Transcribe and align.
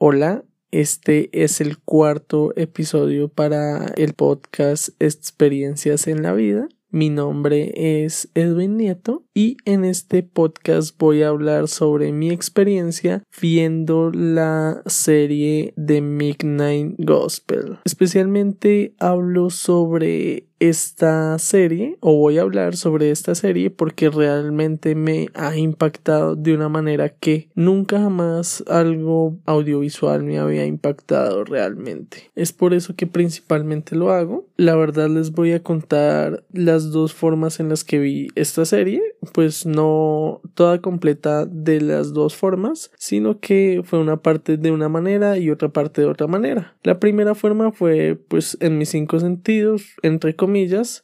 Hola, 0.00 0.44
este 0.70 1.28
es 1.32 1.60
el 1.60 1.76
cuarto 1.76 2.52
episodio 2.54 3.26
para 3.26 3.86
el 3.96 4.14
podcast 4.14 4.90
Experiencias 5.00 6.06
en 6.06 6.22
la 6.22 6.34
Vida. 6.34 6.68
Mi 6.90 7.10
nombre 7.10 8.04
es 8.04 8.30
Edwin 8.34 8.76
Nieto 8.76 9.24
y 9.34 9.56
en 9.64 9.84
este 9.84 10.22
podcast 10.22 10.96
voy 11.00 11.22
a 11.22 11.28
hablar 11.30 11.66
sobre 11.66 12.12
mi 12.12 12.30
experiencia 12.30 13.24
viendo 13.42 14.12
la 14.12 14.82
serie 14.86 15.74
de 15.76 16.00
Midnight 16.00 16.94
Gospel. 16.98 17.80
Especialmente 17.84 18.94
hablo 19.00 19.50
sobre 19.50 20.47
esta 20.60 21.38
serie 21.38 21.96
o 22.00 22.16
voy 22.16 22.38
a 22.38 22.42
hablar 22.42 22.76
sobre 22.76 23.10
esta 23.10 23.34
serie 23.34 23.70
porque 23.70 24.10
realmente 24.10 24.94
me 24.94 25.28
ha 25.34 25.56
impactado 25.56 26.36
de 26.36 26.54
una 26.54 26.68
manera 26.68 27.08
que 27.10 27.48
nunca 27.54 28.00
jamás 28.00 28.64
algo 28.66 29.36
audiovisual 29.46 30.22
me 30.24 30.38
había 30.38 30.66
impactado 30.66 31.44
realmente. 31.44 32.30
Es 32.34 32.52
por 32.52 32.74
eso 32.74 32.96
que 32.96 33.06
principalmente 33.06 33.94
lo 33.94 34.10
hago. 34.10 34.46
La 34.56 34.74
verdad 34.74 35.08
les 35.08 35.32
voy 35.32 35.52
a 35.52 35.62
contar 35.62 36.44
las 36.52 36.90
dos 36.90 37.14
formas 37.14 37.60
en 37.60 37.68
las 37.68 37.84
que 37.84 37.98
vi 37.98 38.28
esta 38.34 38.64
serie, 38.64 39.02
pues 39.32 39.66
no 39.66 40.40
toda 40.54 40.80
completa 40.80 41.46
de 41.46 41.80
las 41.80 42.12
dos 42.12 42.34
formas, 42.34 42.90
sino 42.96 43.38
que 43.38 43.82
fue 43.84 43.98
una 43.98 44.16
parte 44.16 44.56
de 44.56 44.70
una 44.70 44.88
manera 44.88 45.38
y 45.38 45.50
otra 45.50 45.68
parte 45.68 46.00
de 46.00 46.08
otra 46.08 46.26
manera. 46.26 46.76
La 46.82 46.98
primera 46.98 47.34
forma 47.34 47.70
fue 47.70 48.18
pues 48.28 48.56
en 48.60 48.78
mis 48.78 48.88
cinco 48.88 49.20
sentidos, 49.20 49.94
entre 50.02 50.34
comillas 50.34 50.47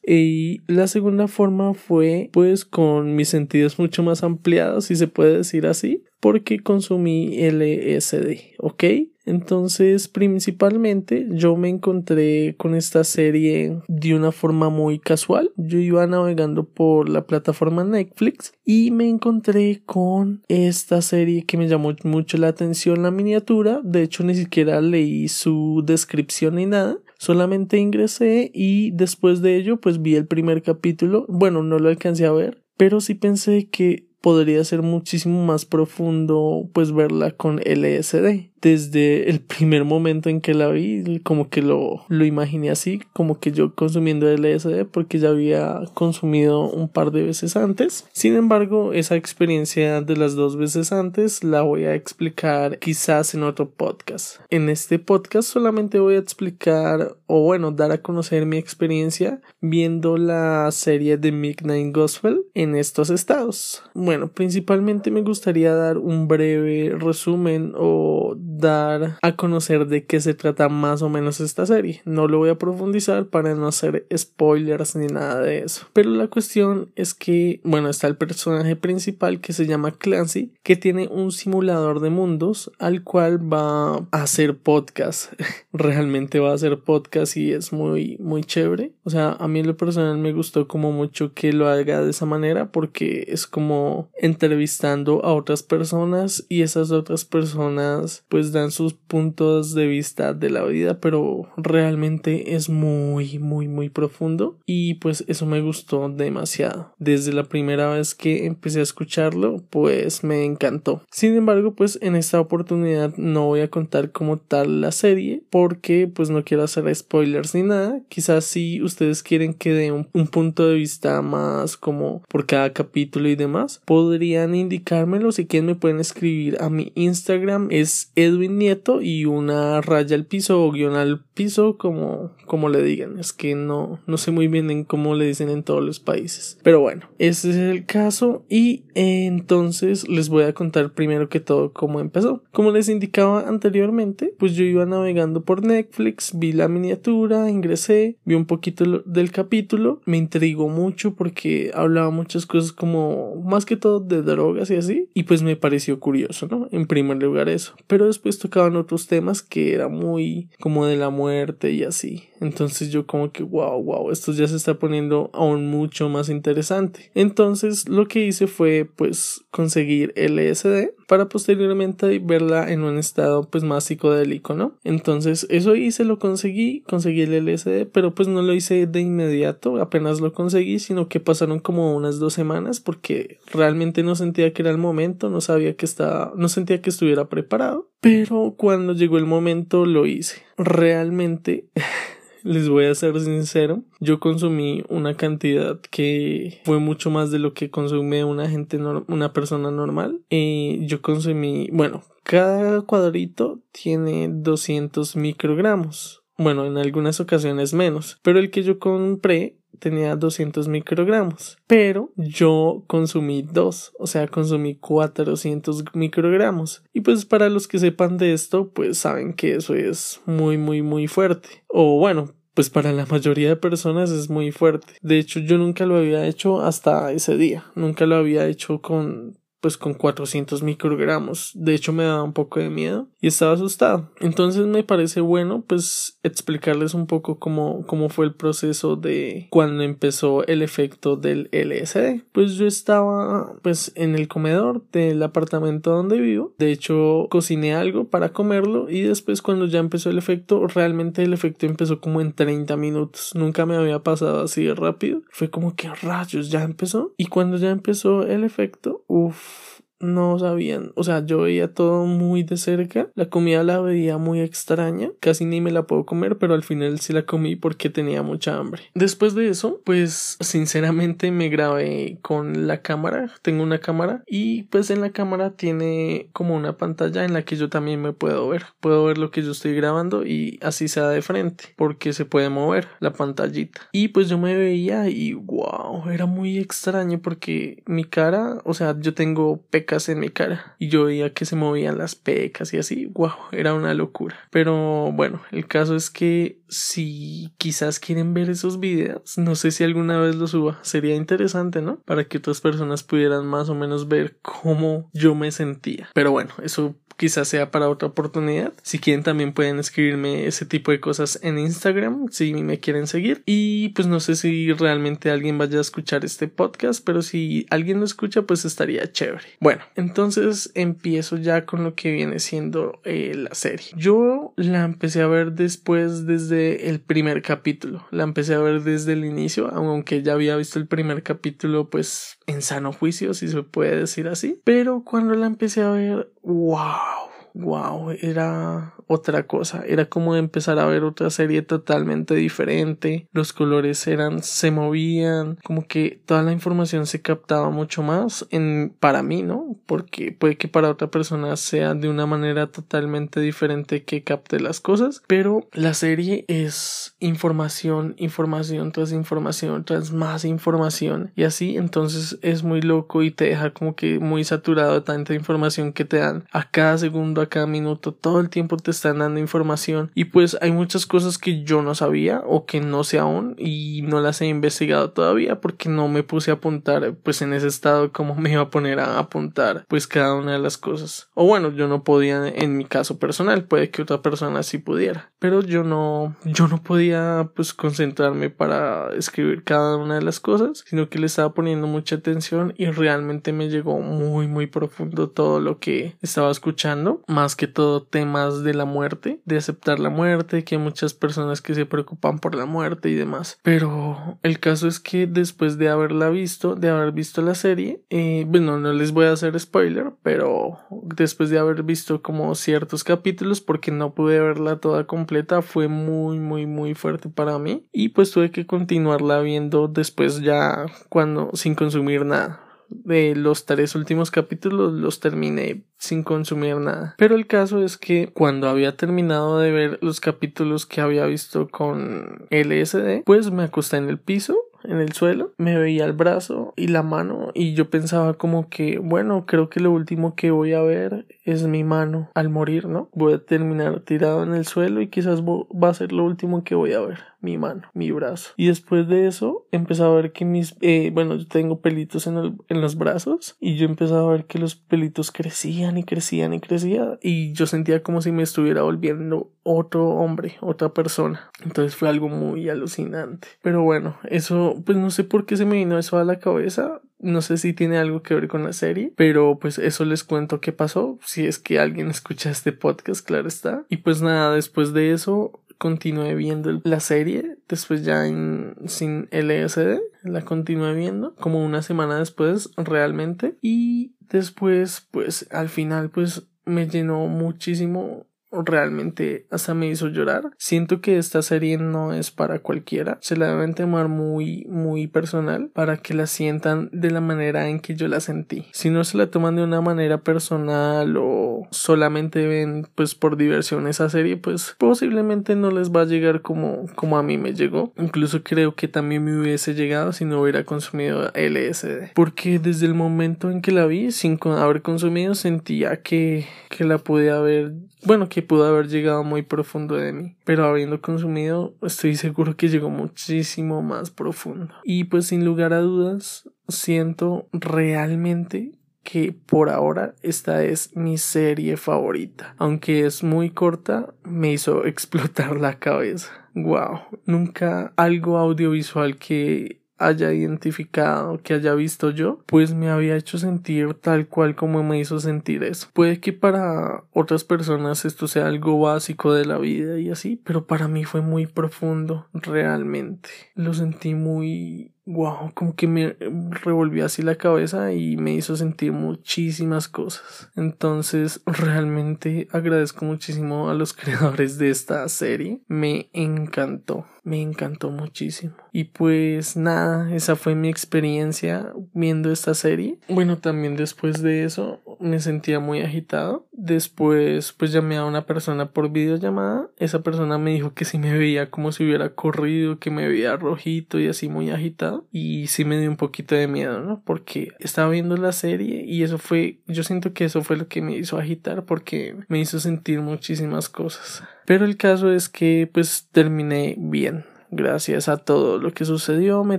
y 0.06 0.60
la 0.66 0.86
segunda 0.86 1.28
forma 1.28 1.74
fue 1.74 2.30
pues 2.32 2.64
con 2.64 3.14
mis 3.14 3.28
sentidos 3.28 3.78
mucho 3.78 4.02
más 4.02 4.22
ampliados 4.22 4.86
si 4.86 4.96
se 4.96 5.08
puede 5.08 5.38
decir 5.38 5.66
así 5.66 6.02
porque 6.24 6.60
consumí 6.60 7.36
LSD, 7.36 8.54
¿ok? 8.58 8.84
Entonces, 9.26 10.08
principalmente 10.08 11.26
yo 11.30 11.56
me 11.56 11.68
encontré 11.68 12.56
con 12.56 12.74
esta 12.74 13.04
serie 13.04 13.78
de 13.88 14.14
una 14.14 14.32
forma 14.32 14.68
muy 14.68 14.98
casual. 14.98 15.52
Yo 15.56 15.78
iba 15.78 16.06
navegando 16.06 16.64
por 16.64 17.08
la 17.08 17.26
plataforma 17.26 17.84
Netflix 17.84 18.52
y 18.64 18.90
me 18.90 19.08
encontré 19.08 19.82
con 19.84 20.42
esta 20.48 21.02
serie 21.02 21.44
que 21.44 21.56
me 21.56 21.68
llamó 21.68 21.94
mucho 22.04 22.38
la 22.38 22.48
atención 22.48 23.02
la 23.02 23.10
miniatura. 23.10 23.80
De 23.82 24.02
hecho, 24.02 24.24
ni 24.24 24.34
siquiera 24.34 24.80
leí 24.80 25.28
su 25.28 25.82
descripción 25.84 26.56
ni 26.56 26.66
nada. 26.66 26.98
Solamente 27.18 27.78
ingresé 27.78 28.50
y 28.52 28.90
después 28.92 29.40
de 29.40 29.56
ello 29.56 29.80
pues 29.80 30.02
vi 30.02 30.16
el 30.16 30.26
primer 30.26 30.62
capítulo. 30.62 31.26
Bueno, 31.28 31.62
no 31.62 31.78
lo 31.78 31.88
alcancé 31.88 32.26
a 32.26 32.32
ver, 32.32 32.64
pero 32.76 33.00
sí 33.00 33.14
pensé 33.14 33.68
que 33.70 34.08
podría 34.20 34.64
ser 34.64 34.80
muchísimo 34.82 35.44
más 35.44 35.66
profundo 35.66 36.70
pues 36.72 36.92
verla 36.92 37.32
con 37.32 37.58
LSD 37.58 38.53
desde 38.64 39.28
el 39.28 39.40
primer 39.40 39.84
momento 39.84 40.30
en 40.30 40.40
que 40.40 40.54
la 40.54 40.68
vi, 40.68 41.20
como 41.22 41.50
que 41.50 41.60
lo, 41.60 42.06
lo 42.08 42.24
imaginé 42.24 42.70
así, 42.70 43.02
como 43.12 43.38
que 43.38 43.52
yo 43.52 43.74
consumiendo 43.74 44.26
LSD 44.26 44.86
porque 44.90 45.18
ya 45.18 45.28
había 45.28 45.82
consumido 45.92 46.70
un 46.70 46.88
par 46.88 47.10
de 47.10 47.24
veces 47.24 47.56
antes. 47.56 48.08
Sin 48.12 48.34
embargo, 48.34 48.94
esa 48.94 49.16
experiencia 49.16 50.00
de 50.00 50.16
las 50.16 50.34
dos 50.34 50.56
veces 50.56 50.92
antes 50.92 51.44
la 51.44 51.60
voy 51.60 51.84
a 51.84 51.94
explicar 51.94 52.78
quizás 52.78 53.34
en 53.34 53.42
otro 53.42 53.68
podcast. 53.68 54.40
En 54.48 54.70
este 54.70 54.98
podcast 54.98 55.46
solamente 55.46 55.98
voy 55.98 56.14
a 56.14 56.18
explicar 56.18 57.18
o 57.26 57.42
bueno, 57.42 57.70
dar 57.70 57.92
a 57.92 58.00
conocer 58.00 58.46
mi 58.46 58.56
experiencia 58.56 59.42
viendo 59.60 60.16
la 60.16 60.70
serie 60.72 61.18
de 61.18 61.32
Midnight 61.32 61.94
Gospel 61.94 62.46
en 62.54 62.76
estos 62.76 63.10
estados. 63.10 63.82
Bueno, 63.92 64.28
principalmente 64.28 65.10
me 65.10 65.20
gustaría 65.20 65.74
dar 65.74 65.98
un 65.98 66.28
breve 66.28 66.96
resumen 66.98 67.74
o 67.76 68.34
dar 68.64 69.18
a 69.22 69.36
conocer 69.36 69.86
de 69.86 70.04
qué 70.04 70.20
se 70.20 70.34
trata 70.34 70.68
más 70.68 71.02
o 71.02 71.08
menos 71.08 71.40
esta 71.40 71.66
serie. 71.66 72.02
No 72.04 72.26
lo 72.26 72.38
voy 72.38 72.50
a 72.50 72.58
profundizar 72.58 73.26
para 73.26 73.54
no 73.54 73.68
hacer 73.68 74.06
spoilers 74.16 74.96
ni 74.96 75.06
nada 75.06 75.40
de 75.40 75.58
eso. 75.58 75.86
Pero 75.92 76.10
la 76.10 76.28
cuestión 76.28 76.90
es 76.96 77.14
que, 77.14 77.60
bueno, 77.62 77.88
está 77.88 78.06
el 78.06 78.16
personaje 78.16 78.76
principal 78.76 79.40
que 79.40 79.52
se 79.52 79.66
llama 79.66 79.92
Clancy, 79.92 80.52
que 80.62 80.76
tiene 80.76 81.08
un 81.08 81.30
simulador 81.30 82.00
de 82.00 82.10
mundos 82.10 82.72
al 82.78 83.02
cual 83.02 83.52
va 83.52 83.96
a 83.96 84.22
hacer 84.22 84.56
podcast. 84.56 85.32
Realmente 85.72 86.40
va 86.40 86.50
a 86.50 86.54
hacer 86.54 86.80
podcast 86.80 87.36
y 87.36 87.52
es 87.52 87.72
muy, 87.72 88.16
muy 88.18 88.42
chévere. 88.42 88.92
O 89.04 89.10
sea, 89.10 89.32
a 89.32 89.48
mí 89.48 89.60
en 89.60 89.66
lo 89.66 89.76
personal 89.76 90.16
me 90.18 90.32
gustó 90.32 90.66
como 90.66 90.92
mucho 90.92 91.34
que 91.34 91.52
lo 91.52 91.68
haga 91.68 92.02
de 92.02 92.10
esa 92.10 92.26
manera 92.26 92.72
porque 92.72 93.26
es 93.28 93.46
como 93.46 94.08
entrevistando 94.16 95.24
a 95.24 95.34
otras 95.34 95.62
personas 95.62 96.46
y 96.48 96.62
esas 96.62 96.90
otras 96.90 97.24
personas 97.24 98.24
pues 98.28 98.52
dan 98.54 98.70
sus 98.70 98.94
puntos 98.94 99.74
de 99.74 99.86
vista 99.86 100.32
de 100.32 100.48
la 100.48 100.64
vida, 100.64 101.00
pero 101.00 101.48
realmente 101.56 102.54
es 102.54 102.68
muy, 102.68 103.38
muy, 103.38 103.68
muy 103.68 103.90
profundo 103.90 104.56
y 104.66 104.94
pues 104.94 105.24
eso 105.28 105.44
me 105.46 105.60
gustó 105.60 106.08
demasiado. 106.08 106.94
Desde 106.98 107.32
la 107.32 107.44
primera 107.44 107.90
vez 107.90 108.14
que 108.14 108.46
empecé 108.46 108.80
a 108.80 108.84
escucharlo, 108.84 109.62
pues 109.70 110.24
me 110.24 110.44
encantó. 110.44 111.02
Sin 111.10 111.36
embargo, 111.36 111.74
pues 111.74 111.98
en 112.00 112.16
esta 112.16 112.40
oportunidad 112.40 113.14
no 113.16 113.46
voy 113.46 113.60
a 113.60 113.70
contar 113.70 114.12
como 114.12 114.38
tal 114.38 114.80
la 114.80 114.92
serie 114.92 115.42
porque 115.50 116.08
pues 116.12 116.30
no 116.30 116.44
quiero 116.44 116.62
hacer 116.62 116.92
spoilers 116.94 117.54
ni 117.54 117.62
nada. 117.62 118.00
Quizás 118.08 118.44
si 118.44 118.82
ustedes 118.82 119.22
quieren 119.22 119.54
que 119.54 119.72
dé 119.72 119.92
un, 119.92 120.08
un 120.12 120.28
punto 120.28 120.66
de 120.66 120.76
vista 120.76 121.20
más 121.22 121.76
como 121.76 122.22
por 122.28 122.46
cada 122.46 122.72
capítulo 122.72 123.28
y 123.28 123.36
demás, 123.36 123.82
podrían 123.84 124.54
indicármelo. 124.54 125.32
Si 125.32 125.46
quieren 125.46 125.66
me 125.66 125.74
pueden 125.74 126.00
escribir 126.00 126.56
a 126.60 126.70
mi 126.70 126.92
Instagram 126.94 127.68
es 127.70 128.12
Edwin 128.34 128.58
Nieto 128.58 129.00
y 129.02 129.24
una 129.24 129.80
raya 129.80 130.16
al 130.16 130.26
piso 130.26 130.64
o 130.64 130.70
guion 130.70 130.94
al 130.94 131.24
piso 131.34 131.76
como, 131.76 132.32
como 132.46 132.68
le 132.68 132.82
digan. 132.82 133.18
Es 133.18 133.32
que 133.32 133.54
no, 133.54 134.00
no 134.06 134.16
sé 134.16 134.30
muy 134.30 134.48
bien 134.48 134.70
en 134.70 134.84
cómo 134.84 135.14
le 135.14 135.26
dicen 135.26 135.48
en 135.50 135.62
todos 135.62 135.82
los 135.82 136.00
países. 136.00 136.58
Pero 136.62 136.80
bueno, 136.80 137.08
ese 137.18 137.50
es 137.50 137.56
el 137.56 137.86
caso 137.86 138.44
y 138.48 138.84
entonces 138.94 140.08
les 140.08 140.28
voy 140.28 140.44
a 140.44 140.54
contar 140.54 140.92
primero 140.92 141.28
que 141.28 141.40
todo 141.40 141.72
cómo 141.72 142.00
empezó. 142.00 142.42
Como 142.52 142.70
les 142.70 142.88
indicaba 142.88 143.48
anteriormente, 143.48 144.34
pues 144.38 144.54
yo 144.54 144.64
iba 144.64 144.86
navegando 144.86 145.44
por 145.44 145.64
Netflix, 145.64 146.38
vi 146.38 146.52
la 146.52 146.68
miniatura, 146.68 147.50
ingresé, 147.50 148.16
vi 148.24 148.34
un 148.34 148.46
poquito 148.46 149.02
del 149.04 149.30
capítulo, 149.30 150.00
me 150.04 150.16
intrigó 150.16 150.68
mucho 150.68 151.14
porque 151.14 151.70
hablaba 151.74 152.10
muchas 152.10 152.46
cosas 152.46 152.72
como 152.72 153.36
más 153.44 153.64
que 153.64 153.76
todo 153.76 154.00
de 154.00 154.22
drogas 154.22 154.70
y 154.70 154.76
así 154.76 155.08
y 155.14 155.24
pues 155.24 155.42
me 155.42 155.56
pareció 155.56 156.00
curioso, 156.00 156.46
¿no? 156.50 156.68
En 156.70 156.86
primer 156.86 157.22
lugar 157.22 157.48
eso. 157.48 157.74
Pero 157.86 158.06
después 158.06 158.23
tocaban 158.32 158.76
otros 158.76 159.06
temas 159.06 159.42
que 159.42 159.74
era 159.74 159.88
muy 159.88 160.48
como 160.60 160.86
de 160.86 160.96
la 160.96 161.10
muerte 161.10 161.70
y 161.70 161.84
así. 161.84 162.24
Entonces 162.40 162.90
yo 162.90 163.06
como 163.06 163.32
que 163.32 163.42
wow, 163.42 163.82
wow, 163.82 164.10
esto 164.10 164.32
ya 164.32 164.46
se 164.46 164.56
está 164.56 164.74
poniendo 164.74 165.30
aún 165.32 165.70
mucho 165.70 166.08
más 166.08 166.28
interesante. 166.28 167.10
Entonces 167.14 167.88
lo 167.88 168.06
que 168.06 168.26
hice 168.26 168.46
fue 168.46 168.88
pues 168.96 169.44
conseguir 169.50 170.12
LSD 170.16 170.90
para 171.06 171.28
posteriormente 171.28 172.18
verla 172.18 172.70
en 172.70 172.82
un 172.82 172.98
estado 172.98 173.44
pues 173.44 173.64
más 173.64 173.84
psicodélico, 173.84 174.54
¿no? 174.54 174.74
Entonces 174.84 175.46
eso 175.50 175.76
hice, 175.76 176.04
lo 176.04 176.18
conseguí, 176.18 176.82
conseguí 176.82 177.22
el 177.22 177.46
LSD, 177.46 177.86
pero 177.92 178.14
pues 178.14 178.28
no 178.28 178.42
lo 178.42 178.54
hice 178.54 178.86
de 178.86 179.00
inmediato, 179.00 179.80
apenas 179.80 180.20
lo 180.20 180.32
conseguí, 180.32 180.78
sino 180.78 181.08
que 181.08 181.20
pasaron 181.20 181.58
como 181.58 181.94
unas 181.94 182.18
dos 182.18 182.34
semanas 182.34 182.80
porque 182.80 183.38
realmente 183.52 184.02
no 184.02 184.14
sentía 184.14 184.52
que 184.52 184.62
era 184.62 184.70
el 184.70 184.78
momento, 184.78 185.30
no 185.30 185.40
sabía 185.40 185.76
que 185.76 185.86
estaba, 185.86 186.32
no 186.36 186.48
sentía 186.48 186.80
que 186.80 186.90
estuviera 186.90 187.28
preparado, 187.28 187.90
pero 188.00 188.54
cuando 188.56 188.92
llegó 188.92 189.18
el 189.18 189.26
momento 189.26 189.86
lo 189.86 190.06
hice. 190.06 190.42
Realmente 190.56 191.68
les 192.44 192.68
voy 192.68 192.84
a 192.84 192.94
ser 192.94 193.18
sincero, 193.20 193.82
yo 194.00 194.20
consumí 194.20 194.84
una 194.88 195.16
cantidad 195.16 195.80
que 195.90 196.60
fue 196.64 196.78
mucho 196.78 197.10
más 197.10 197.30
de 197.30 197.38
lo 197.40 197.54
que 197.54 197.70
consume 197.70 198.24
una 198.24 198.48
gente 198.48 198.78
una 199.08 199.32
persona 199.32 199.70
normal. 199.70 200.20
Y 200.28 200.86
yo 200.86 201.02
consumí, 201.02 201.68
bueno, 201.72 202.02
cada 202.22 202.82
cuadrito 202.82 203.60
tiene 203.72 204.28
200 204.30 205.16
microgramos. 205.16 206.23
Bueno, 206.36 206.66
en 206.66 206.76
algunas 206.76 207.20
ocasiones 207.20 207.74
menos, 207.74 208.18
pero 208.22 208.38
el 208.38 208.50
que 208.50 208.62
yo 208.62 208.78
compré 208.78 209.58
tenía 209.78 210.16
200 210.16 210.68
microgramos, 210.68 211.58
pero 211.66 212.12
yo 212.16 212.84
consumí 212.86 213.42
dos, 213.42 213.92
o 213.98 214.06
sea, 214.06 214.26
consumí 214.28 214.76
400 214.76 215.84
microgramos. 215.94 216.82
Y 216.92 217.02
pues 217.02 217.24
para 217.24 217.48
los 217.48 217.68
que 217.68 217.78
sepan 217.78 218.18
de 218.18 218.32
esto, 218.32 218.72
pues 218.72 218.98
saben 218.98 219.34
que 219.34 219.56
eso 219.56 219.74
es 219.74 220.20
muy, 220.26 220.58
muy, 220.58 220.82
muy 220.82 221.06
fuerte. 221.06 221.64
O 221.68 221.98
bueno, 221.98 222.34
pues 222.54 222.70
para 222.70 222.92
la 222.92 223.06
mayoría 223.06 223.48
de 223.48 223.56
personas 223.56 224.10
es 224.10 224.30
muy 224.30 224.52
fuerte. 224.52 224.94
De 225.02 225.18
hecho, 225.18 225.40
yo 225.40 225.58
nunca 225.58 225.86
lo 225.86 225.96
había 225.96 226.26
hecho 226.26 226.62
hasta 226.62 227.12
ese 227.12 227.36
día, 227.36 227.64
nunca 227.74 228.06
lo 228.06 228.16
había 228.16 228.46
hecho 228.46 228.80
con 228.80 229.38
pues 229.64 229.78
con 229.78 229.94
400 229.94 230.62
microgramos. 230.62 231.52
De 231.54 231.74
hecho 231.74 231.94
me 231.94 232.04
daba 232.04 232.22
un 232.22 232.34
poco 232.34 232.60
de 232.60 232.68
miedo 232.68 233.08
y 233.22 233.28
estaba 233.28 233.54
asustado. 233.54 234.10
Entonces 234.20 234.66
me 234.66 234.82
parece 234.82 235.22
bueno 235.22 235.64
pues 235.66 236.18
explicarles 236.22 236.92
un 236.92 237.06
poco 237.06 237.38
cómo, 237.38 237.86
cómo 237.86 238.10
fue 238.10 238.26
el 238.26 238.34
proceso 238.34 238.96
de 238.96 239.46
cuando 239.48 239.82
empezó 239.82 240.46
el 240.48 240.60
efecto 240.60 241.16
del 241.16 241.48
LSD. 241.50 242.24
Pues 242.32 242.56
yo 242.56 242.66
estaba 242.66 243.54
pues 243.62 243.90
en 243.94 244.16
el 244.16 244.28
comedor 244.28 244.84
del 244.92 245.22
apartamento 245.22 245.92
donde 245.92 246.20
vivo. 246.20 246.52
De 246.58 246.70
hecho 246.70 247.26
cociné 247.30 247.74
algo 247.74 248.10
para 248.10 248.34
comerlo 248.34 248.90
y 248.90 249.00
después 249.00 249.40
cuando 249.40 249.64
ya 249.64 249.78
empezó 249.78 250.10
el 250.10 250.18
efecto 250.18 250.66
realmente 250.66 251.22
el 251.22 251.32
efecto 251.32 251.64
empezó 251.64 252.02
como 252.02 252.20
en 252.20 252.34
30 252.34 252.76
minutos. 252.76 253.30
Nunca 253.34 253.64
me 253.64 253.76
había 253.76 254.00
pasado 254.00 254.42
así 254.42 254.70
rápido. 254.70 255.22
Fue 255.30 255.48
como 255.48 255.74
que 255.74 255.88
rayos 255.88 256.50
ya 256.50 256.62
empezó. 256.64 257.14
Y 257.16 257.28
cuando 257.28 257.56
ya 257.56 257.70
empezó 257.70 258.26
el 258.26 258.44
efecto, 258.44 259.04
uff 259.06 259.53
no 260.00 260.38
sabían, 260.38 260.92
o 260.96 261.04
sea, 261.04 261.24
yo 261.24 261.42
veía 261.42 261.72
todo 261.72 262.06
muy 262.06 262.42
de 262.42 262.56
cerca, 262.56 263.08
la 263.14 263.26
comida 263.26 263.62
la 263.62 263.80
veía 263.80 264.18
muy 264.18 264.40
extraña, 264.40 265.10
casi 265.20 265.44
ni 265.44 265.60
me 265.60 265.70
la 265.70 265.86
puedo 265.86 266.04
comer, 266.04 266.38
pero 266.38 266.54
al 266.54 266.62
final 266.62 267.00
sí 267.00 267.12
la 267.12 267.26
comí 267.26 267.56
porque 267.56 267.90
tenía 267.90 268.22
mucha 268.22 268.56
hambre. 268.56 268.82
Después 268.94 269.34
de 269.34 269.48
eso, 269.48 269.80
pues 269.84 270.36
sinceramente 270.40 271.30
me 271.30 271.48
grabé 271.48 272.18
con 272.22 272.66
la 272.66 272.82
cámara, 272.82 273.32
tengo 273.42 273.62
una 273.62 273.78
cámara 273.78 274.22
y 274.26 274.64
pues 274.64 274.90
en 274.90 275.00
la 275.00 275.10
cámara 275.10 275.56
tiene 275.56 276.28
como 276.32 276.54
una 276.54 276.76
pantalla 276.76 277.24
en 277.24 277.32
la 277.32 277.44
que 277.44 277.56
yo 277.56 277.68
también 277.68 278.02
me 278.02 278.12
puedo 278.12 278.48
ver, 278.48 278.66
puedo 278.80 279.04
ver 279.04 279.18
lo 279.18 279.30
que 279.30 279.42
yo 279.42 279.52
estoy 279.52 279.74
grabando 279.74 280.26
y 280.26 280.58
así 280.62 280.88
sea 280.88 281.08
de 281.08 281.22
frente, 281.22 281.74
porque 281.76 282.12
se 282.12 282.24
puede 282.24 282.48
mover 282.50 282.88
la 283.00 283.12
pantallita. 283.12 283.82
Y 283.92 284.08
pues 284.08 284.28
yo 284.28 284.38
me 284.38 284.56
veía 284.56 285.08
y 285.08 285.32
wow, 285.34 286.08
era 286.10 286.26
muy 286.26 286.58
extraño 286.58 287.20
porque 287.20 287.82
mi 287.86 288.04
cara, 288.04 288.58
o 288.64 288.74
sea, 288.74 288.96
yo 288.98 289.14
tengo 289.14 289.62
pecas 289.84 290.08
en 290.08 290.18
mi 290.18 290.30
cara 290.30 290.76
y 290.78 290.88
yo 290.88 291.04
veía 291.04 291.34
que 291.34 291.44
se 291.44 291.56
movían 291.56 291.98
las 291.98 292.14
pecas 292.14 292.72
y 292.72 292.78
así, 292.78 293.06
wow, 293.06 293.32
era 293.52 293.74
una 293.74 293.92
locura. 293.92 294.36
Pero 294.50 295.12
bueno, 295.12 295.42
el 295.50 295.66
caso 295.66 295.94
es 295.94 296.10
que 296.10 296.62
si 296.68 297.52
quizás 297.58 298.00
quieren 298.00 298.32
ver 298.32 298.48
esos 298.48 298.80
videos, 298.80 299.36
no 299.36 299.54
sé 299.54 299.70
si 299.70 299.84
alguna 299.84 300.18
vez 300.18 300.36
los 300.36 300.52
suba, 300.52 300.78
sería 300.82 301.14
interesante, 301.14 301.82
¿no? 301.82 302.00
Para 302.04 302.24
que 302.24 302.38
otras 302.38 302.60
personas 302.60 303.02
pudieran 303.02 303.46
más 303.46 303.68
o 303.68 303.74
menos 303.74 304.08
ver 304.08 304.38
cómo 304.40 305.10
yo 305.12 305.34
me 305.34 305.52
sentía. 305.52 306.08
Pero 306.14 306.30
bueno, 306.32 306.50
eso 306.62 306.96
quizás 307.16 307.48
sea 307.48 307.70
para 307.70 307.88
otra 307.88 308.08
oportunidad. 308.08 308.72
Si 308.82 308.98
quieren 308.98 309.22
también 309.22 309.52
pueden 309.52 309.78
escribirme 309.78 310.46
ese 310.46 310.66
tipo 310.66 310.90
de 310.90 311.00
cosas 311.00 311.38
en 311.42 311.58
Instagram 311.58 312.28
si 312.30 312.54
me 312.54 312.80
quieren 312.80 313.06
seguir. 313.06 313.42
Y 313.46 313.90
pues 313.90 314.08
no 314.08 314.20
sé 314.20 314.36
si 314.36 314.72
realmente 314.72 315.30
alguien 315.30 315.58
vaya 315.58 315.78
a 315.78 315.82
escuchar 315.82 316.24
este 316.24 316.48
podcast, 316.48 317.04
pero 317.04 317.22
si 317.22 317.66
alguien 317.70 318.00
lo 318.00 318.04
escucha 318.04 318.42
pues 318.42 318.64
estaría 318.64 319.10
chévere. 319.12 319.44
Bueno, 319.60 319.82
entonces 319.96 320.70
empiezo 320.74 321.36
ya 321.36 321.66
con 321.66 321.84
lo 321.84 321.94
que 321.94 322.12
viene 322.12 322.38
siendo 322.38 323.00
eh, 323.04 323.34
la 323.36 323.54
serie. 323.54 323.86
Yo 323.96 324.52
la 324.56 324.84
empecé 324.84 325.22
a 325.22 325.26
ver 325.26 325.52
después 325.52 326.26
desde 326.26 326.88
el 326.88 327.00
primer 327.00 327.42
capítulo. 327.42 328.06
La 328.10 328.24
empecé 328.24 328.54
a 328.54 328.58
ver 328.58 328.82
desde 328.82 329.12
el 329.12 329.24
inicio, 329.24 329.68
aunque 329.68 330.22
ya 330.22 330.32
había 330.32 330.56
visto 330.56 330.78
el 330.78 330.86
primer 330.86 331.22
capítulo 331.22 331.90
pues 331.90 332.38
en 332.46 332.62
sano 332.62 332.92
juicio, 332.92 333.34
si 333.34 333.48
se 333.48 333.62
puede 333.62 333.96
decir 333.96 334.28
así. 334.28 334.60
Pero 334.64 335.02
cuando 335.04 335.34
la 335.34 335.46
empecé 335.46 335.82
a 335.82 335.90
ver, 335.90 336.32
wow 336.42 337.13
wow, 337.54 338.10
era 338.20 338.94
otra 339.06 339.46
cosa, 339.46 339.84
era 339.86 340.06
como 340.06 340.34
empezar 340.34 340.78
a 340.78 340.86
ver 340.86 341.04
otra 341.04 341.30
serie 341.30 341.62
totalmente 341.62 342.34
diferente, 342.34 343.28
los 343.32 343.52
colores 343.52 344.06
eran, 344.06 344.42
se 344.42 344.70
movían, 344.70 345.58
como 345.62 345.86
que 345.86 346.20
toda 346.26 346.42
la 346.42 346.52
información 346.52 347.06
se 347.06 347.22
captaba 347.22 347.70
mucho 347.70 348.02
más 348.02 348.46
en, 348.50 348.94
para 348.98 349.22
mí, 349.22 349.42
¿no? 349.42 349.76
Porque 349.86 350.32
puede 350.32 350.56
que 350.56 350.68
para 350.68 350.90
otra 350.90 351.10
persona 351.10 351.56
sea 351.56 351.94
de 351.94 352.08
una 352.08 352.26
manera 352.26 352.66
totalmente 352.66 353.40
diferente 353.40 354.04
que 354.04 354.24
capte 354.24 354.58
las 354.58 354.80
cosas, 354.80 355.22
pero 355.26 355.68
la 355.72 355.94
serie 355.94 356.44
es 356.48 357.14
información, 357.20 358.14
información 358.18 358.90
tras 358.90 359.12
información, 359.12 359.84
tras 359.84 360.12
más 360.12 360.44
información 360.44 361.30
y 361.36 361.44
así, 361.44 361.76
entonces 361.76 362.38
es 362.42 362.64
muy 362.64 362.80
loco 362.80 363.22
y 363.22 363.30
te 363.30 363.44
deja 363.44 363.70
como 363.72 363.94
que 363.94 364.18
muy 364.18 364.42
saturado 364.44 364.94
de 364.94 365.00
tanta 365.02 365.34
información 365.34 365.92
que 365.92 366.04
te 366.04 366.16
dan 366.16 366.44
a 366.50 366.68
cada 366.70 366.98
segundo 366.98 367.43
cada 367.48 367.66
minuto, 367.66 368.12
todo 368.12 368.40
el 368.40 368.50
tiempo 368.50 368.76
te 368.76 368.90
están 368.90 369.18
dando 369.18 369.40
información. 369.40 370.10
Y 370.14 370.26
pues 370.26 370.56
hay 370.60 370.72
muchas 370.72 371.06
cosas 371.06 371.38
que 371.38 371.64
yo 371.64 371.82
no 371.82 371.94
sabía 371.94 372.42
o 372.46 372.66
que 372.66 372.80
no 372.80 373.04
sé 373.04 373.18
aún 373.18 373.54
y 373.58 374.02
no 374.02 374.20
las 374.20 374.40
he 374.40 374.46
investigado 374.46 375.10
todavía 375.10 375.60
porque 375.60 375.88
no 375.88 376.08
me 376.08 376.22
puse 376.22 376.50
a 376.50 376.54
apuntar 376.54 377.14
pues 377.22 377.42
en 377.42 377.52
ese 377.52 377.66
estado 377.66 378.12
como 378.12 378.34
me 378.36 378.52
iba 378.52 378.62
a 378.62 378.70
poner 378.70 379.00
a 379.00 379.18
apuntar 379.18 379.84
pues 379.88 380.06
cada 380.06 380.34
una 380.34 380.52
de 380.52 380.58
las 380.58 380.78
cosas. 380.78 381.28
O 381.34 381.46
bueno 381.46 381.70
yo 381.72 381.88
no 381.88 382.04
podía 382.04 382.48
en 382.48 382.76
mi 382.76 382.84
caso 382.84 383.18
personal 383.18 383.64
puede 383.64 383.90
que 383.90 384.02
otra 384.02 384.22
persona 384.22 384.62
sí 384.62 384.78
pudiera 384.78 385.32
pero 385.38 385.62
yo 385.62 385.84
no 385.84 386.36
yo 386.44 386.68
no 386.68 386.82
podía 386.82 387.50
pues 387.54 387.74
concentrarme 387.74 388.50
para 388.50 389.10
escribir 389.14 389.64
cada 389.64 389.96
una 389.96 390.16
de 390.16 390.22
las 390.22 390.40
cosas 390.40 390.84
sino 390.86 391.08
que 391.08 391.18
le 391.18 391.26
estaba 391.26 391.52
poniendo 391.54 391.86
mucha 391.86 392.16
atención 392.16 392.74
y 392.76 392.86
realmente 392.86 393.52
me 393.52 393.68
llegó 393.68 394.00
muy 394.00 394.46
muy 394.46 394.66
profundo 394.66 395.28
todo 395.28 395.60
lo 395.60 395.78
que 395.78 396.16
estaba 396.22 396.50
escuchando 396.50 397.22
más 397.34 397.56
que 397.56 397.66
todo 397.66 398.02
temas 398.02 398.62
de 398.62 398.74
la 398.74 398.84
muerte, 398.84 399.40
de 399.44 399.56
aceptar 399.56 399.98
la 399.98 400.08
muerte, 400.08 400.64
que 400.64 400.76
hay 400.76 400.80
muchas 400.80 401.12
personas 401.14 401.60
que 401.60 401.74
se 401.74 401.84
preocupan 401.84 402.38
por 402.38 402.54
la 402.54 402.64
muerte 402.64 403.10
y 403.10 403.14
demás. 403.14 403.58
Pero 403.62 404.38
el 404.42 404.60
caso 404.60 404.86
es 404.86 405.00
que 405.00 405.26
después 405.26 405.76
de 405.76 405.88
haberla 405.88 406.30
visto, 406.30 406.76
de 406.76 406.88
haber 406.88 407.12
visto 407.12 407.42
la 407.42 407.54
serie, 407.54 408.02
eh, 408.08 408.46
bueno, 408.48 408.78
no 408.78 408.92
les 408.92 409.12
voy 409.12 409.26
a 409.26 409.32
hacer 409.32 409.58
spoiler, 409.58 410.12
pero 410.22 410.78
después 411.02 411.50
de 411.50 411.58
haber 411.58 411.82
visto 411.82 412.22
como 412.22 412.54
ciertos 412.54 413.02
capítulos, 413.04 413.60
porque 413.60 413.90
no 413.90 414.14
pude 414.14 414.40
verla 414.40 414.76
toda 414.76 415.06
completa, 415.06 415.60
fue 415.60 415.88
muy, 415.88 416.38
muy, 416.38 416.66
muy 416.66 416.94
fuerte 416.94 417.28
para 417.28 417.58
mí. 417.58 417.86
Y 417.92 418.10
pues 418.10 418.30
tuve 418.30 418.50
que 418.50 418.66
continuarla 418.66 419.40
viendo 419.40 419.88
después 419.88 420.40
ya 420.40 420.86
cuando 421.08 421.50
sin 421.54 421.74
consumir 421.74 422.24
nada 422.24 422.63
de 422.94 423.34
los 423.34 423.66
tres 423.66 423.94
últimos 423.94 424.30
capítulos 424.30 424.92
los 424.92 425.20
terminé 425.20 425.82
sin 425.98 426.22
consumir 426.22 426.76
nada. 426.76 427.14
Pero 427.18 427.34
el 427.34 427.46
caso 427.46 427.84
es 427.84 427.98
que 427.98 428.28
cuando 428.28 428.68
había 428.68 428.96
terminado 428.96 429.58
de 429.58 429.72
ver 429.72 429.98
los 430.00 430.20
capítulos 430.20 430.86
que 430.86 431.00
había 431.00 431.26
visto 431.26 431.68
con 431.68 432.46
LSD, 432.50 433.24
pues 433.24 433.50
me 433.50 433.64
acosté 433.64 433.96
en 433.96 434.08
el 434.08 434.18
piso 434.18 434.56
en 434.84 435.00
el 435.00 435.12
suelo, 435.12 435.52
me 435.58 435.78
veía 435.78 436.04
el 436.04 436.12
brazo 436.12 436.72
y 436.76 436.88
la 436.88 437.02
mano 437.02 437.50
y 437.54 437.74
yo 437.74 437.90
pensaba 437.90 438.34
como 438.34 438.68
que, 438.68 438.98
bueno, 438.98 439.46
creo 439.46 439.68
que 439.68 439.80
lo 439.80 439.90
último 439.90 440.34
que 440.34 440.50
voy 440.50 440.72
a 440.72 440.82
ver 440.82 441.26
es 441.44 441.64
mi 441.64 441.84
mano 441.84 442.30
al 442.34 442.48
morir, 442.48 442.86
¿no? 442.86 443.08
Voy 443.12 443.34
a 443.34 443.38
terminar 443.38 444.00
tirado 444.00 444.42
en 444.42 444.54
el 444.54 444.66
suelo 444.66 445.00
y 445.00 445.08
quizás 445.08 445.42
va 445.42 445.88
a 445.88 445.94
ser 445.94 446.12
lo 446.12 446.24
último 446.24 446.64
que 446.64 446.74
voy 446.74 446.92
a 446.92 447.00
ver 447.00 447.34
mi 447.44 447.58
mano, 447.58 447.82
mi 447.92 448.10
brazo. 448.10 448.52
Y 448.56 448.66
después 448.68 449.06
de 449.06 449.28
eso, 449.28 449.66
empecé 449.70 450.02
a 450.02 450.08
ver 450.08 450.32
que 450.32 450.44
mis, 450.44 450.76
eh, 450.80 451.10
bueno, 451.12 451.36
yo 451.36 451.46
tengo 451.46 451.80
pelitos 451.80 452.26
en, 452.26 452.38
el, 452.38 452.54
en 452.68 452.80
los 452.80 452.96
brazos 452.96 453.56
y 453.60 453.76
yo 453.76 453.84
empecé 453.84 454.14
a 454.14 454.22
ver 454.22 454.46
que 454.46 454.58
los 454.58 454.74
pelitos 454.74 455.30
crecían 455.30 455.98
y 455.98 456.04
crecían 456.04 456.54
y 456.54 456.60
crecían 456.60 457.18
y 457.22 457.52
yo 457.52 457.66
sentía 457.66 458.02
como 458.02 458.22
si 458.22 458.32
me 458.32 458.42
estuviera 458.42 458.82
volviendo 458.82 459.52
otro 459.62 460.08
hombre, 460.08 460.56
otra 460.60 460.90
persona. 460.90 461.50
Entonces 461.62 461.94
fue 461.94 462.08
algo 462.08 462.28
muy 462.28 462.68
alucinante. 462.68 463.48
Pero 463.62 463.82
bueno, 463.82 464.16
eso, 464.24 464.73
pues 464.84 464.98
no 464.98 465.10
sé 465.10 465.24
por 465.24 465.46
qué 465.46 465.56
se 465.56 465.64
me 465.64 465.76
vino 465.76 465.98
eso 465.98 466.18
a 466.18 466.24
la 466.24 466.38
cabeza. 466.38 467.00
No 467.18 467.40
sé 467.40 467.56
si 467.56 467.72
tiene 467.72 467.98
algo 467.98 468.22
que 468.22 468.34
ver 468.34 468.48
con 468.48 468.64
la 468.64 468.72
serie, 468.72 469.12
pero 469.16 469.58
pues 469.58 469.78
eso 469.78 470.04
les 470.04 470.24
cuento 470.24 470.60
qué 470.60 470.72
pasó. 470.72 471.18
Si 471.24 471.46
es 471.46 471.58
que 471.58 471.78
alguien 471.78 472.08
escucha 472.10 472.50
este 472.50 472.72
podcast, 472.72 473.26
claro 473.26 473.48
está. 473.48 473.84
Y 473.88 473.98
pues 473.98 474.22
nada, 474.22 474.54
después 474.54 474.92
de 474.92 475.12
eso 475.12 475.60
continué 475.78 476.34
viendo 476.34 476.80
la 476.84 477.00
serie, 477.00 477.58
después 477.68 478.04
ya 478.04 478.26
en, 478.26 478.74
sin 478.86 479.28
LSD, 479.32 480.00
la 480.22 480.42
continué 480.44 480.94
viendo 480.94 481.34
como 481.34 481.64
una 481.64 481.82
semana 481.82 482.18
después 482.18 482.70
realmente 482.76 483.56
y 483.60 484.14
después 484.20 485.06
pues 485.10 485.46
al 485.50 485.68
final 485.68 486.10
pues 486.10 486.46
me 486.64 486.88
llenó 486.88 487.26
muchísimo 487.26 488.26
realmente 488.62 489.46
hasta 489.50 489.74
me 489.74 489.88
hizo 489.88 490.08
llorar. 490.08 490.50
Siento 490.58 491.00
que 491.00 491.18
esta 491.18 491.42
serie 491.42 491.78
no 491.78 492.12
es 492.12 492.30
para 492.30 492.58
cualquiera, 492.58 493.18
se 493.20 493.36
la 493.36 493.48
deben 493.48 493.74
tomar 493.74 494.08
muy, 494.08 494.66
muy 494.68 495.06
personal 495.06 495.70
para 495.72 495.96
que 495.96 496.14
la 496.14 496.26
sientan 496.26 496.90
de 496.92 497.10
la 497.10 497.20
manera 497.20 497.68
en 497.68 497.80
que 497.80 497.94
yo 497.94 498.08
la 498.08 498.20
sentí. 498.20 498.66
Si 498.72 498.90
no 498.90 499.04
se 499.04 499.16
la 499.16 499.30
toman 499.30 499.56
de 499.56 499.62
una 499.62 499.80
manera 499.80 500.18
personal 500.18 501.16
o 501.16 501.66
solamente 501.70 502.46
ven 502.46 502.86
pues 502.94 503.14
por 503.14 503.36
diversión 503.36 503.88
esa 503.88 504.08
serie, 504.08 504.36
pues 504.36 504.74
posiblemente 504.78 505.56
no 505.56 505.70
les 505.70 505.90
va 505.90 506.02
a 506.02 506.06
llegar 506.06 506.42
como, 506.42 506.86
como 506.94 507.18
a 507.18 507.22
mí 507.22 507.38
me 507.38 507.54
llegó. 507.54 507.92
Incluso 507.96 508.42
creo 508.42 508.74
que 508.74 508.88
también 508.88 509.24
me 509.24 509.38
hubiese 509.38 509.74
llegado 509.74 510.12
si 510.12 510.24
no 510.24 510.40
hubiera 510.40 510.64
consumido 510.64 511.30
LSD. 511.34 512.12
Porque 512.14 512.58
desde 512.58 512.86
el 512.86 512.94
momento 512.94 513.50
en 513.50 513.62
que 513.62 513.72
la 513.72 513.86
vi, 513.86 514.12
sin 514.12 514.38
haber 514.44 514.82
consumido, 514.82 515.34
sentía 515.34 516.02
que, 516.02 516.46
que 516.70 516.84
la 516.84 516.98
pude 516.98 517.30
haber, 517.30 517.72
bueno, 518.04 518.28
que 518.28 518.42
pudo 518.44 518.64
haber 518.66 518.88
llegado 518.88 519.24
muy 519.24 519.42
profundo 519.42 519.96
de 519.96 520.12
mí, 520.12 520.36
pero 520.44 520.64
habiendo 520.64 521.00
consumido 521.00 521.74
estoy 521.82 522.16
seguro 522.16 522.56
que 522.56 522.68
llegó 522.68 522.90
muchísimo 522.90 523.82
más 523.82 524.10
profundo. 524.10 524.74
Y 524.84 525.04
pues 525.04 525.26
sin 525.26 525.44
lugar 525.44 525.72
a 525.72 525.80
dudas 525.80 526.48
siento 526.68 527.48
realmente 527.52 528.72
que 529.04 529.32
por 529.32 529.68
ahora 529.68 530.14
esta 530.22 530.64
es 530.64 530.96
mi 530.96 531.18
serie 531.18 531.76
favorita. 531.76 532.54
Aunque 532.58 533.06
es 533.06 533.22
muy 533.22 533.50
corta, 533.50 534.14
me 534.24 534.52
hizo 534.52 534.84
explotar 534.86 535.56
la 535.60 535.78
cabeza. 535.78 536.30
Wow, 536.54 537.00
nunca 537.26 537.92
algo 537.96 538.38
audiovisual 538.38 539.16
que 539.16 539.83
haya 539.98 540.32
identificado, 540.32 541.40
que 541.42 541.54
haya 541.54 541.74
visto 541.74 542.10
yo, 542.10 542.42
pues 542.46 542.74
me 542.74 542.90
había 542.90 543.16
hecho 543.16 543.38
sentir 543.38 543.94
tal 543.94 544.26
cual 544.28 544.54
como 544.54 544.82
me 544.82 544.98
hizo 544.98 545.20
sentir 545.20 545.62
eso. 545.64 545.88
Puede 545.92 546.20
que 546.20 546.32
para 546.32 547.04
otras 547.12 547.44
personas 547.44 548.04
esto 548.04 548.26
sea 548.26 548.46
algo 548.46 548.78
básico 548.80 549.32
de 549.32 549.44
la 549.44 549.58
vida 549.58 549.98
y 549.98 550.10
así, 550.10 550.40
pero 550.44 550.66
para 550.66 550.88
mí 550.88 551.04
fue 551.04 551.20
muy 551.20 551.46
profundo, 551.46 552.26
realmente. 552.32 553.28
Lo 553.54 553.74
sentí 553.74 554.14
muy 554.14 554.93
wow, 555.06 555.52
como 555.54 555.74
que 555.74 555.86
me 555.86 556.16
revolvió 556.50 557.04
así 557.04 557.22
la 557.22 557.36
cabeza 557.36 557.92
y 557.92 558.16
me 558.16 558.34
hizo 558.34 558.56
sentir 558.56 558.92
muchísimas 558.92 559.88
cosas. 559.88 560.50
Entonces, 560.56 561.42
realmente 561.46 562.48
agradezco 562.52 563.04
muchísimo 563.04 563.70
a 563.70 563.74
los 563.74 563.92
creadores 563.94 564.58
de 564.58 564.70
esta 564.70 565.08
serie. 565.08 565.60
Me 565.68 566.08
encantó, 566.12 567.06
me 567.22 567.40
encantó 567.40 567.90
muchísimo. 567.90 568.54
Y 568.72 568.84
pues 568.84 569.56
nada, 569.56 570.14
esa 570.14 570.36
fue 570.36 570.54
mi 570.54 570.68
experiencia 570.68 571.72
viendo 571.92 572.30
esta 572.30 572.54
serie. 572.54 572.98
Bueno, 573.08 573.38
también 573.38 573.76
después 573.76 574.22
de 574.22 574.44
eso 574.44 574.82
me 575.00 575.20
sentía 575.20 575.60
muy 575.60 575.80
agitado. 575.80 576.46
Después, 576.52 577.52
pues 577.52 577.72
llamé 577.72 577.96
a 577.96 578.04
una 578.04 578.26
persona 578.26 578.70
por 578.70 578.90
videollamada. 578.90 579.68
Esa 579.78 580.02
persona 580.02 580.38
me 580.38 580.52
dijo 580.52 580.74
que 580.74 580.84
si 580.84 580.98
me 580.98 581.16
veía 581.16 581.50
como 581.50 581.72
si 581.72 581.84
hubiera 581.84 582.14
corrido, 582.14 582.78
que 582.78 582.90
me 582.90 583.08
veía 583.08 583.36
rojito 583.36 583.98
y 583.98 584.08
así 584.08 584.28
muy 584.28 584.50
agitado. 584.50 585.06
Y 585.12 585.46
sí 585.48 585.64
me 585.64 585.78
dio 585.78 585.90
un 585.90 585.96
poquito 585.96 586.34
de 586.34 586.48
miedo, 586.48 586.80
¿no? 586.80 587.02
Porque 587.04 587.52
estaba 587.58 587.90
viendo 587.90 588.16
la 588.16 588.32
serie 588.32 588.84
y 588.86 589.02
eso 589.02 589.18
fue, 589.18 589.60
yo 589.66 589.82
siento 589.82 590.12
que 590.12 590.24
eso 590.24 590.42
fue 590.42 590.56
lo 590.56 590.68
que 590.68 590.82
me 590.82 590.96
hizo 590.96 591.18
agitar 591.18 591.64
porque 591.64 592.16
me 592.28 592.40
hizo 592.40 592.60
sentir 592.60 593.00
muchísimas 593.00 593.68
cosas. 593.68 594.22
Pero 594.46 594.64
el 594.64 594.76
caso 594.76 595.12
es 595.12 595.28
que 595.28 595.68
pues 595.72 596.08
terminé 596.12 596.74
bien 596.78 597.24
gracias 597.54 598.08
a 598.08 598.16
todo 598.16 598.58
lo 598.58 598.72
que 598.72 598.84
sucedió 598.84 599.44
me 599.44 599.58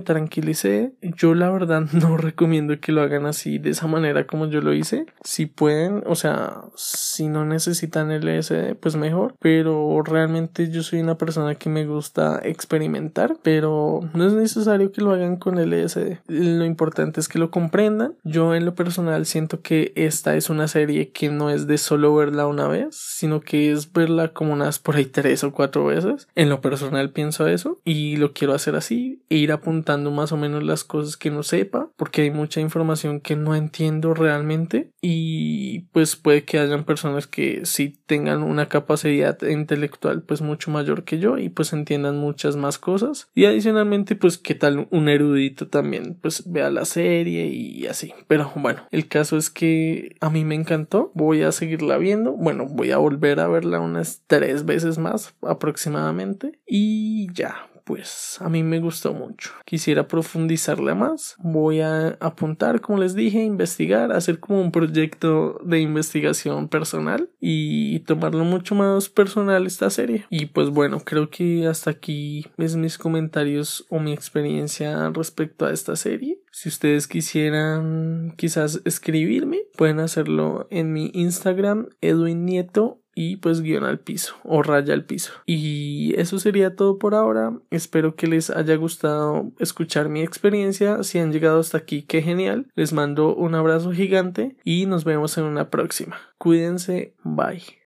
tranquilicé. 0.00 0.92
Yo 1.02 1.34
la 1.34 1.50
verdad 1.50 1.82
no 1.92 2.16
recomiendo 2.16 2.78
que 2.80 2.92
lo 2.92 3.02
hagan 3.02 3.26
así 3.26 3.58
de 3.58 3.70
esa 3.70 3.86
manera 3.86 4.26
como 4.26 4.46
yo 4.46 4.60
lo 4.60 4.72
hice. 4.72 5.06
Si 5.22 5.46
pueden, 5.46 6.02
o 6.06 6.14
sea, 6.14 6.62
si 6.76 7.28
no 7.28 7.44
necesitan 7.44 8.10
LSD, 8.10 8.74
pues 8.80 8.96
mejor. 8.96 9.34
Pero 9.40 10.02
realmente 10.02 10.70
yo 10.70 10.82
soy 10.82 11.00
una 11.00 11.18
persona 11.18 11.54
que 11.54 11.68
me 11.68 11.86
gusta 11.86 12.40
experimentar, 12.42 13.36
pero 13.42 14.00
no 14.14 14.26
es 14.26 14.32
necesario 14.32 14.92
que 14.92 15.02
lo 15.02 15.12
hagan 15.12 15.36
con 15.36 15.56
LSD. 15.56 16.18
Lo 16.28 16.64
importante 16.64 17.20
es 17.20 17.28
que 17.28 17.38
lo 17.38 17.50
comprendan. 17.50 18.14
Yo 18.24 18.54
en 18.54 18.64
lo 18.64 18.74
personal 18.74 19.26
siento 19.26 19.60
que 19.60 19.92
esta 19.96 20.36
es 20.36 20.50
una 20.50 20.68
serie 20.68 21.10
que 21.10 21.28
no 21.28 21.50
es 21.50 21.66
de 21.66 21.78
solo 21.78 22.14
verla 22.14 22.46
una 22.46 22.68
vez, 22.68 22.96
sino 22.96 23.40
que 23.40 23.72
es 23.72 23.92
verla 23.92 24.32
como 24.32 24.52
unas 24.52 24.78
por 24.78 24.96
ahí 24.96 25.06
tres 25.06 25.44
o 25.44 25.52
cuatro 25.52 25.86
veces. 25.86 26.28
En 26.34 26.48
lo 26.48 26.60
personal 26.60 27.10
pienso 27.10 27.46
eso 27.46 27.78
y 27.86 28.16
lo 28.16 28.32
quiero 28.32 28.52
hacer 28.52 28.74
así 28.74 29.22
e 29.30 29.36
ir 29.36 29.52
apuntando 29.52 30.10
más 30.10 30.32
o 30.32 30.36
menos 30.36 30.64
las 30.64 30.82
cosas 30.82 31.16
que 31.16 31.30
no 31.30 31.44
sepa 31.44 31.88
porque 31.96 32.22
hay 32.22 32.32
mucha 32.32 32.60
información 32.60 33.20
que 33.20 33.36
no 33.36 33.54
entiendo 33.54 34.12
realmente 34.12 34.90
y 35.00 35.82
pues 35.92 36.16
puede 36.16 36.44
que 36.44 36.58
hayan 36.58 36.82
personas 36.84 37.28
que 37.28 37.64
sí 37.64 37.96
tengan 38.06 38.42
una 38.42 38.68
capacidad 38.68 39.40
intelectual 39.40 40.22
pues 40.22 40.42
mucho 40.42 40.72
mayor 40.72 41.04
que 41.04 41.20
yo 41.20 41.38
y 41.38 41.48
pues 41.48 41.72
entiendan 41.72 42.18
muchas 42.18 42.56
más 42.56 42.78
cosas 42.78 43.28
y 43.36 43.44
adicionalmente 43.44 44.16
pues 44.16 44.36
qué 44.36 44.56
tal 44.56 44.88
un 44.90 45.08
erudito 45.08 45.68
también 45.68 46.18
pues 46.20 46.50
vea 46.50 46.70
la 46.70 46.84
serie 46.86 47.46
y 47.46 47.86
así. 47.86 48.12
Pero 48.26 48.50
bueno 48.56 48.82
el 48.90 49.06
caso 49.06 49.36
es 49.36 49.48
que 49.48 50.16
a 50.20 50.28
mí 50.28 50.44
me 50.44 50.56
encantó 50.56 51.12
voy 51.14 51.42
a 51.42 51.52
seguirla 51.52 51.98
viendo 51.98 52.32
bueno 52.32 52.66
voy 52.66 52.90
a 52.90 52.98
volver 52.98 53.38
a 53.38 53.46
verla 53.46 53.78
unas 53.78 54.22
tres 54.26 54.64
veces 54.64 54.98
más 54.98 55.36
aproximadamente 55.40 56.58
y 56.66 57.32
ya 57.32 57.68
pues 57.86 58.38
a 58.40 58.48
mí 58.48 58.64
me 58.64 58.80
gustó 58.80 59.14
mucho. 59.14 59.52
Quisiera 59.64 60.08
profundizarla 60.08 60.96
más. 60.96 61.36
Voy 61.38 61.80
a 61.80 62.18
apuntar, 62.18 62.80
como 62.80 62.98
les 62.98 63.14
dije, 63.14 63.44
investigar, 63.44 64.10
hacer 64.10 64.40
como 64.40 64.60
un 64.60 64.72
proyecto 64.72 65.60
de 65.64 65.78
investigación 65.78 66.68
personal 66.68 67.30
y 67.40 68.00
tomarlo 68.00 68.44
mucho 68.44 68.74
más 68.74 69.08
personal 69.08 69.66
esta 69.66 69.88
serie. 69.88 70.26
Y 70.30 70.46
pues 70.46 70.70
bueno, 70.70 70.98
creo 70.98 71.30
que 71.30 71.68
hasta 71.68 71.90
aquí 71.90 72.46
es 72.58 72.74
mis 72.74 72.98
comentarios 72.98 73.86
o 73.88 74.00
mi 74.00 74.12
experiencia 74.12 75.08
respecto 75.10 75.64
a 75.64 75.72
esta 75.72 75.94
serie. 75.94 76.40
Si 76.50 76.68
ustedes 76.68 77.06
quisieran 77.06 78.34
quizás 78.36 78.82
escribirme, 78.84 79.58
pueden 79.76 80.00
hacerlo 80.00 80.66
en 80.70 80.92
mi 80.92 81.12
Instagram, 81.14 81.90
Edwin 82.00 82.44
Nieto 82.44 83.00
y 83.16 83.36
pues 83.36 83.62
guion 83.62 83.82
al 83.82 83.98
piso 83.98 84.36
o 84.44 84.62
raya 84.62 84.94
al 84.94 85.04
piso. 85.04 85.32
Y 85.46 86.14
eso 86.16 86.38
sería 86.38 86.76
todo 86.76 86.98
por 86.98 87.16
ahora. 87.16 87.58
Espero 87.70 88.14
que 88.14 88.28
les 88.28 88.50
haya 88.50 88.76
gustado 88.76 89.50
escuchar 89.58 90.08
mi 90.08 90.22
experiencia. 90.22 91.02
Si 91.02 91.18
han 91.18 91.32
llegado 91.32 91.58
hasta 91.58 91.78
aquí, 91.78 92.02
qué 92.02 92.22
genial. 92.22 92.68
Les 92.76 92.92
mando 92.92 93.34
un 93.34 93.56
abrazo 93.56 93.90
gigante 93.92 94.54
y 94.62 94.86
nos 94.86 95.04
vemos 95.04 95.36
en 95.38 95.44
una 95.44 95.70
próxima. 95.70 96.18
Cuídense, 96.38 97.14
bye. 97.24 97.66